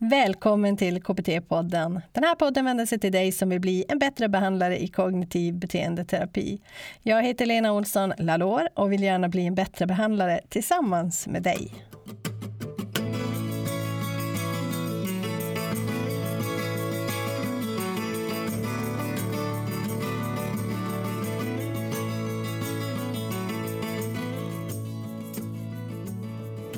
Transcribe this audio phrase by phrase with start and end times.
[0.00, 2.00] Välkommen till KBT-podden.
[2.12, 5.54] Den här podden vänder sig till dig som vill bli en bättre behandlare i kognitiv
[5.54, 6.60] beteendeterapi.
[7.02, 11.72] Jag heter Lena Olsson Lalor och vill gärna bli en bättre behandlare tillsammans med dig.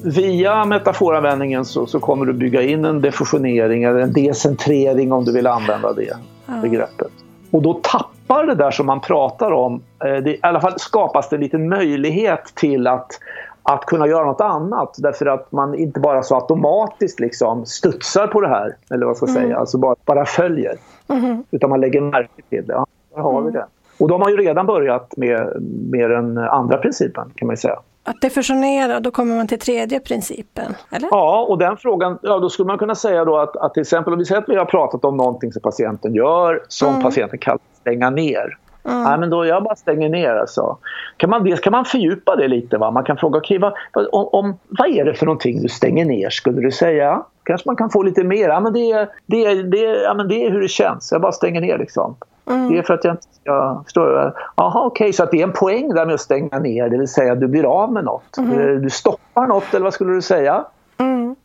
[0.05, 5.33] Via metaforanvändningen så, så kommer du bygga in en defusionering eller en decentrering om du
[5.33, 6.55] vill använda det ja.
[6.63, 7.11] begreppet.
[7.51, 11.29] Och då tappar det där som man pratar om, eh, det, i alla fall skapas
[11.29, 13.21] det en liten möjlighet till att,
[13.63, 18.41] att kunna göra något annat därför att man inte bara så automatiskt liksom studsar på
[18.41, 19.43] det här, eller vad ska jag mm.
[19.43, 20.77] säga, alltså bara, bara följer.
[21.09, 21.45] Mm.
[21.51, 22.73] Utan man lägger märke till det.
[22.73, 23.53] Ja, där har vi mm.
[23.53, 23.67] det.
[23.99, 27.79] Och då har ju redan börjat med, med den andra principen kan man säga.
[28.05, 31.09] Att det fusionerar, då kommer man till tredje principen, eller?
[31.11, 34.13] Ja, och den frågan, ja då skulle man kunna säga då att, att till exempel
[34.13, 37.03] om vi säger att vi har pratat om någonting som patienten gör som mm.
[37.03, 38.59] patienten kallar stänga ner.
[38.85, 39.03] Mm.
[39.03, 40.79] Nej, men då jag bara stänger ner alltså.
[41.17, 42.79] Kan man, dels kan man fördjupa det lite.
[42.79, 42.91] Va?
[42.91, 43.73] Man kan fråga, okay, vad,
[44.13, 47.23] om, om, vad är det för någonting du stänger ner skulle du säga?
[47.51, 48.49] Kanske man kan få lite mer.
[48.49, 51.13] Ja, men det, det, det, ja, men det är hur det känns.
[51.13, 52.17] Jag bara stänger ner liksom.
[52.51, 52.73] Mm.
[52.73, 53.81] Det är för att jag inte ska...
[53.85, 54.33] Förstår du?
[54.57, 56.99] Jaha, okej, okay, så att det är en poäng där med att stänga ner, det
[56.99, 58.39] vill säga att du blir av med något.
[58.39, 58.83] Mm.
[58.83, 60.65] Du stoppar något, eller vad skulle du säga?
[60.99, 61.37] Mm.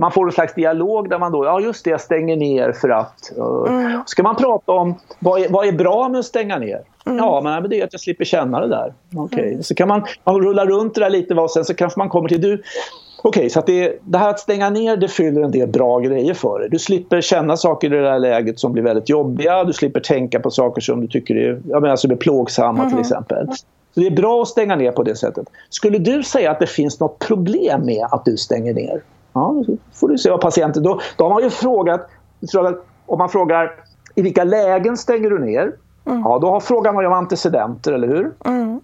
[0.00, 2.88] Man får en slags dialog där man då, ja just det, jag stänger ner för
[2.88, 3.32] att...
[3.68, 4.02] Mm.
[4.06, 6.80] Ska man prata om vad är, vad är bra med att stänga ner?
[7.06, 7.18] Mm.
[7.18, 8.92] Ja, men det är att jag slipper känna det där.
[9.16, 9.48] Okay.
[9.48, 9.62] Mm.
[9.62, 12.28] Så kan man, man rulla runt det där lite och sen så kanske man kommer
[12.28, 12.62] till du
[13.26, 15.98] Okej, okay, så att det, det, här att stänga ner det fyller en del bra
[15.98, 16.68] grejer för dig.
[16.70, 19.64] Du slipper känna saker i det här läget som blir väldigt jobbiga.
[19.64, 22.90] Du slipper tänka på saker som du tycker är, jag menar, som är plågsamma mm.
[22.90, 23.48] till exempel.
[23.94, 25.48] Så det är bra att stänga ner på det sättet.
[25.68, 29.02] Skulle du säga att det finns något problem med att du stänger ner?
[29.32, 30.82] Ja, då får du se vad patienten...
[30.82, 32.08] Då, då har man ju frågat,
[33.06, 33.72] om man frågar
[34.14, 35.72] i vilka lägen stänger du ner?
[36.06, 36.20] Mm.
[36.24, 38.32] Ja, då har frågan man om antecedenter, eller hur?
[38.44, 38.80] Mm.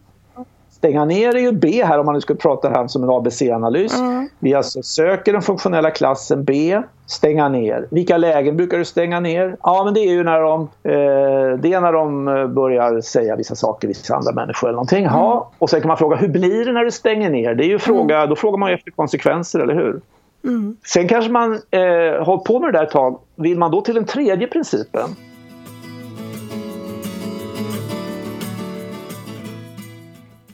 [0.82, 3.98] Stänga ner är ju B här om man nu ska prata här som en ABC-analys.
[3.98, 4.28] Mm.
[4.38, 7.86] Vi alltså söker den funktionella klassen B, stänga ner.
[7.90, 9.56] Vilka lägen brukar du stänga ner?
[9.62, 13.36] Ja, men det är ju när de, eh, det är när de eh, börjar säga
[13.36, 15.04] vissa saker, vissa andra människor eller någonting.
[15.04, 15.14] Mm.
[15.14, 17.54] Ja, och sen kan man fråga, hur blir det när du stänger ner?
[17.54, 18.28] Det är ju fråga, mm.
[18.28, 20.00] Då frågar man ju efter konsekvenser, eller hur?
[20.44, 20.76] Mm.
[20.84, 23.18] Sen kanske man eh, hållit på med det där ett tag.
[23.36, 25.08] Vill man då till den tredje principen?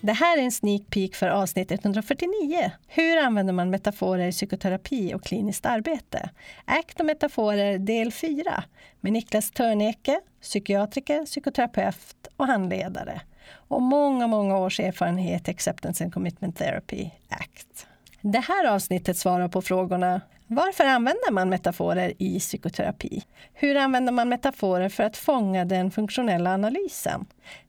[0.08, 2.70] Det här är en sneak peek för avsnitt 149.
[2.86, 6.30] Hur använder man metaforer i psykoterapi och kliniskt arbete?
[6.64, 8.64] Akt och metaforer del 4
[9.00, 13.20] med Niklas Törneke, psykiatriker, psykoterapeut och handledare.
[13.52, 17.86] Och många, många års erfarenhet i Acceptance and Commitment Therapy, ACT.
[18.20, 23.22] Det här avsnittet svarar på frågorna varför använder man metaforer i psykoterapi?
[23.54, 27.26] Hur använder man metaforer för att fånga den funktionella analysen?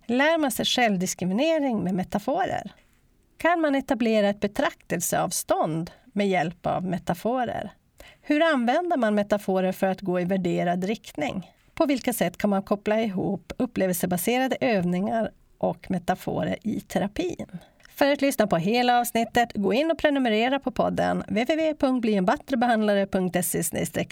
[0.10, 2.72] Lär man sig självdiskriminering med metaforer?
[3.38, 7.72] Kan man etablera ett betraktelseavstånd med hjälp av metaforer?
[8.22, 11.52] Hur använder man metaforer för att gå i värderad riktning?
[11.74, 17.48] På vilka sätt kan man koppla ihop upplevelsebaserade övningar och metaforer i terapin?
[18.00, 23.64] För att lyssna på hela avsnittet, gå in och prenumerera på podden www.blienbattrebehandlare.se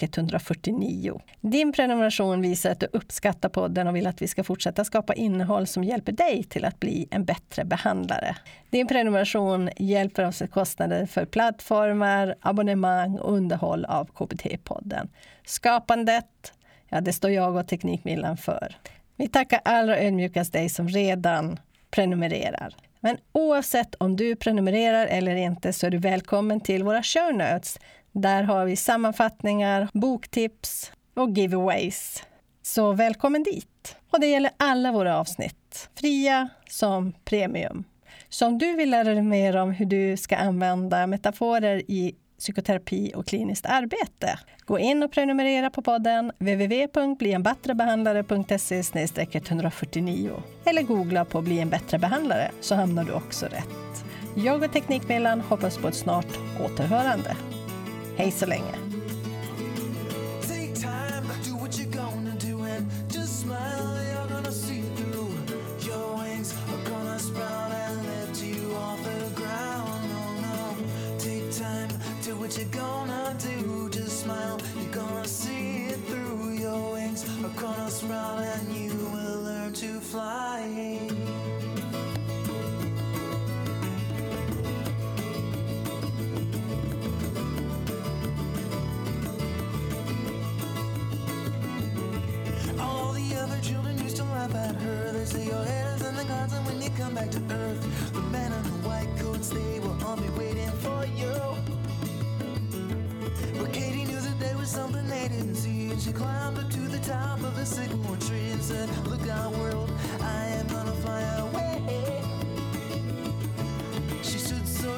[0.01, 1.21] 149.
[1.41, 5.67] Din prenumeration visar att du uppskattar podden och vill att vi ska fortsätta skapa innehåll
[5.67, 8.35] som hjälper dig till att bli en bättre behandlare.
[8.69, 15.07] Din prenumeration hjälper oss med kostnader för plattformar, abonnemang och underhåll av KBT-podden.
[15.45, 16.53] Skapandet,
[16.89, 18.75] ja det står jag och Teknikmillan för.
[19.15, 21.59] Vi tackar allra ödmjukast dig som redan
[21.91, 22.75] prenumererar.
[22.99, 27.79] Men oavsett om du prenumererar eller inte så är du välkommen till våra show notes.
[28.11, 32.23] Där har vi sammanfattningar, boktips och giveaways.
[32.61, 33.95] Så välkommen dit!
[34.11, 37.83] Och det gäller alla våra avsnitt, fria som premium.
[38.29, 43.11] Så om du vill lära dig mer om hur du ska använda metaforer i psykoterapi
[43.15, 44.39] och kliniskt arbete.
[44.65, 48.83] Gå in och prenumerera på podden www.blienbattrebehandlare.se
[49.33, 54.05] 149 eller googla på Bli en bättre behandlare så hamnar du också rätt.
[54.35, 57.35] Jag och Teknikmillan hoppas på ett snart återhörande.
[58.17, 58.96] Hej så länge!
[73.39, 73.89] Do?
[73.89, 77.23] Just smile, you're gonna see it through your wings.
[77.43, 81.16] Are gonna sprout and you will learn to fly.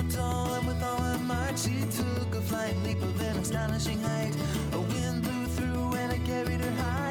[0.10, 4.36] tall and with all her might she took a flying leap of an astonishing height.
[4.74, 7.09] A wind blew through and it carried her high.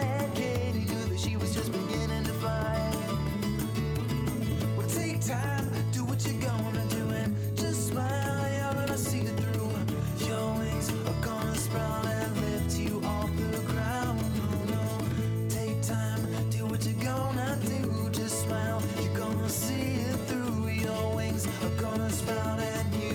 [21.47, 23.08] are gonna smile at you.